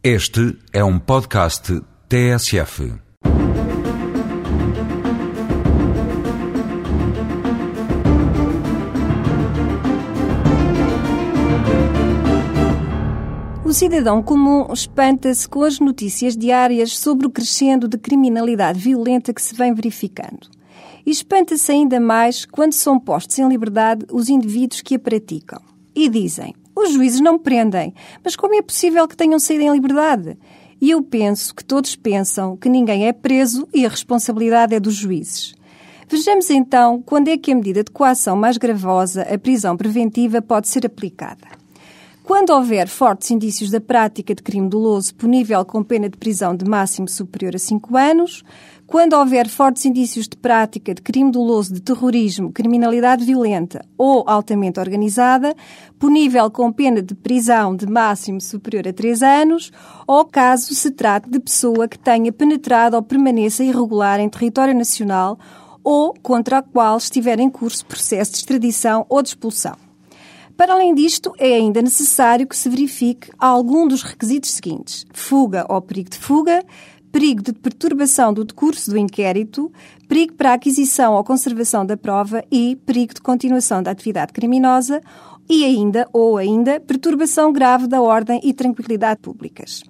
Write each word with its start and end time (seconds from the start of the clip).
Este 0.00 0.56
é 0.72 0.84
um 0.84 0.96
podcast 0.96 1.82
TSF. 2.08 2.92
O 13.64 13.72
cidadão 13.72 14.22
comum 14.22 14.72
espanta-se 14.72 15.48
com 15.48 15.64
as 15.64 15.80
notícias 15.80 16.36
diárias 16.36 16.96
sobre 16.96 17.26
o 17.26 17.30
crescendo 17.30 17.88
de 17.88 17.98
criminalidade 17.98 18.78
violenta 18.78 19.34
que 19.34 19.42
se 19.42 19.52
vem 19.56 19.74
verificando. 19.74 20.48
E 21.04 21.10
espanta-se 21.10 21.72
ainda 21.72 21.98
mais 21.98 22.44
quando 22.44 22.72
são 22.72 23.00
postos 23.00 23.36
em 23.40 23.48
liberdade 23.48 24.06
os 24.12 24.28
indivíduos 24.28 24.80
que 24.80 24.94
a 24.94 24.98
praticam. 25.00 25.60
E 25.92 26.08
dizem: 26.08 26.54
os 26.78 26.92
juízes 26.92 27.20
não 27.20 27.38
prendem. 27.38 27.94
Mas 28.24 28.36
como 28.36 28.54
é 28.54 28.62
possível 28.62 29.06
que 29.06 29.16
tenham 29.16 29.38
saído 29.38 29.64
em 29.64 29.72
liberdade? 29.72 30.36
E 30.80 30.90
eu 30.90 31.02
penso 31.02 31.54
que 31.54 31.64
todos 31.64 31.96
pensam 31.96 32.56
que 32.56 32.68
ninguém 32.68 33.06
é 33.06 33.12
preso 33.12 33.68
e 33.74 33.84
a 33.84 33.88
responsabilidade 33.88 34.74
é 34.74 34.80
dos 34.80 34.94
juízes. 34.94 35.54
Vejamos 36.08 36.48
então 36.48 37.02
quando 37.04 37.28
é 37.28 37.36
que 37.36 37.52
a 37.52 37.54
medida 37.54 37.84
de 37.84 37.90
coação 37.90 38.36
mais 38.36 38.56
gravosa, 38.56 39.22
a 39.22 39.38
prisão 39.38 39.76
preventiva, 39.76 40.40
pode 40.40 40.68
ser 40.68 40.86
aplicada. 40.86 41.46
Quando 42.28 42.50
houver 42.50 42.88
fortes 42.88 43.30
indícios 43.30 43.70
da 43.70 43.80
prática 43.80 44.34
de 44.34 44.42
crime 44.42 44.68
doloso 44.68 45.14
punível 45.14 45.64
com 45.64 45.82
pena 45.82 46.10
de 46.10 46.18
prisão 46.18 46.54
de 46.54 46.62
máximo 46.62 47.08
superior 47.08 47.56
a 47.56 47.58
5 47.58 47.96
anos, 47.96 48.44
quando 48.86 49.14
houver 49.14 49.48
fortes 49.48 49.86
indícios 49.86 50.28
de 50.28 50.36
prática 50.36 50.94
de 50.94 51.00
crime 51.00 51.32
doloso 51.32 51.72
de 51.72 51.80
terrorismo, 51.80 52.52
criminalidade 52.52 53.24
violenta 53.24 53.82
ou 53.96 54.24
altamente 54.28 54.78
organizada, 54.78 55.56
punível 55.98 56.50
com 56.50 56.70
pena 56.70 57.00
de 57.00 57.14
prisão 57.14 57.74
de 57.74 57.86
máximo 57.86 58.42
superior 58.42 58.86
a 58.86 58.92
3 58.92 59.22
anos, 59.22 59.72
ou 60.06 60.22
caso 60.26 60.74
se 60.74 60.90
trate 60.90 61.30
de 61.30 61.40
pessoa 61.40 61.88
que 61.88 61.98
tenha 61.98 62.30
penetrado 62.30 62.94
ou 62.94 63.02
permaneça 63.02 63.64
irregular 63.64 64.20
em 64.20 64.28
território 64.28 64.74
nacional 64.74 65.38
ou 65.82 66.12
contra 66.22 66.58
a 66.58 66.62
qual 66.62 66.98
estiver 66.98 67.40
em 67.40 67.48
curso 67.48 67.86
processo 67.86 68.32
de 68.32 68.36
extradição 68.36 69.06
ou 69.08 69.22
de 69.22 69.30
expulsão. 69.30 69.87
Para 70.58 70.72
além 70.72 70.92
disto, 70.92 71.32
é 71.38 71.54
ainda 71.54 71.80
necessário 71.80 72.44
que 72.44 72.56
se 72.56 72.68
verifique 72.68 73.30
algum 73.38 73.86
dos 73.86 74.02
requisitos 74.02 74.50
seguintes: 74.50 75.06
fuga 75.12 75.64
ou 75.68 75.80
perigo 75.80 76.10
de 76.10 76.18
fuga, 76.18 76.64
perigo 77.12 77.40
de 77.40 77.52
perturbação 77.52 78.34
do 78.34 78.44
decurso 78.44 78.90
do 78.90 78.98
inquérito, 78.98 79.70
perigo 80.08 80.34
para 80.34 80.50
a 80.50 80.54
aquisição 80.54 81.14
ou 81.14 81.22
conservação 81.22 81.86
da 81.86 81.96
prova 81.96 82.44
e 82.50 82.74
perigo 82.84 83.14
de 83.14 83.20
continuação 83.20 83.84
da 83.84 83.92
atividade 83.92 84.32
criminosa 84.32 85.00
e 85.48 85.64
ainda, 85.64 86.08
ou 86.12 86.36
ainda, 86.36 86.80
perturbação 86.80 87.52
grave 87.52 87.86
da 87.86 88.02
ordem 88.02 88.40
e 88.42 88.52
tranquilidade 88.52 89.20
públicas. 89.20 89.84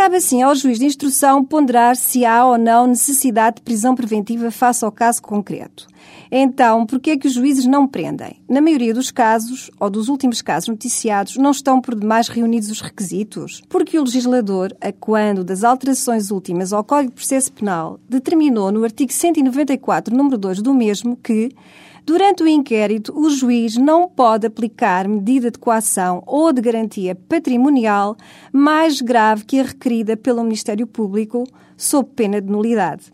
Cabe 0.00 0.16
assim 0.16 0.40
ao 0.40 0.54
juiz 0.54 0.78
de 0.78 0.86
instrução 0.86 1.44
ponderar 1.44 1.94
se 1.94 2.24
há 2.24 2.46
ou 2.46 2.56
não 2.56 2.86
necessidade 2.86 3.56
de 3.56 3.62
prisão 3.62 3.94
preventiva 3.94 4.50
face 4.50 4.82
ao 4.82 4.90
caso 4.90 5.20
concreto. 5.20 5.86
Então, 6.32 6.86
por 6.86 6.98
que 6.98 7.10
é 7.10 7.18
que 7.18 7.26
os 7.26 7.34
juízes 7.34 7.66
não 7.66 7.86
prendem? 7.86 8.40
Na 8.48 8.62
maioria 8.62 8.94
dos 8.94 9.10
casos, 9.10 9.70
ou 9.78 9.90
dos 9.90 10.08
últimos 10.08 10.40
casos 10.40 10.70
noticiados, 10.70 11.36
não 11.36 11.50
estão 11.50 11.82
por 11.82 11.94
demais 11.94 12.28
reunidos 12.28 12.70
os 12.70 12.80
requisitos? 12.80 13.60
Porque 13.68 13.98
o 13.98 14.04
legislador, 14.04 14.74
a 14.80 14.90
quando 14.90 15.44
das 15.44 15.64
alterações 15.64 16.30
últimas 16.30 16.72
ao 16.72 16.82
Código 16.82 17.10
de 17.10 17.16
Processo 17.16 17.52
Penal, 17.52 18.00
determinou 18.08 18.72
no 18.72 18.84
artigo 18.84 19.12
194, 19.12 20.16
número 20.16 20.38
2 20.38 20.62
do 20.62 20.72
mesmo, 20.72 21.14
que 21.14 21.50
Durante 22.04 22.42
o 22.42 22.48
inquérito, 22.48 23.12
o 23.16 23.30
juiz 23.30 23.76
não 23.76 24.08
pode 24.08 24.46
aplicar 24.46 25.06
medida 25.06 25.50
de 25.50 25.58
coação 25.58 26.22
ou 26.26 26.52
de 26.52 26.60
garantia 26.60 27.14
patrimonial 27.14 28.16
mais 28.52 29.00
grave 29.00 29.44
que 29.44 29.60
a 29.60 29.64
requerida 29.64 30.16
pelo 30.16 30.42
Ministério 30.42 30.86
Público, 30.86 31.44
sob 31.76 32.08
pena 32.14 32.40
de 32.40 32.50
nulidade. 32.50 33.04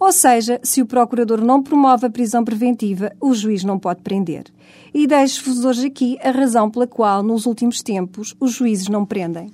Ou 0.00 0.12
seja, 0.12 0.60
se 0.62 0.80
o 0.80 0.86
procurador 0.86 1.40
não 1.40 1.62
promove 1.62 2.06
a 2.06 2.10
prisão 2.10 2.44
preventiva, 2.44 3.12
o 3.20 3.34
juiz 3.34 3.64
não 3.64 3.78
pode 3.78 4.02
prender. 4.02 4.44
E 4.94 5.06
deixo-vos 5.06 5.64
hoje 5.64 5.88
aqui 5.88 6.16
a 6.22 6.30
razão 6.30 6.70
pela 6.70 6.86
qual, 6.86 7.22
nos 7.22 7.46
últimos 7.46 7.82
tempos, 7.82 8.34
os 8.38 8.52
juízes 8.52 8.88
não 8.88 9.04
prendem. 9.04 9.50